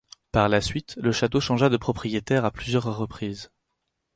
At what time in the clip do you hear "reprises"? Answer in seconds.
2.97-3.51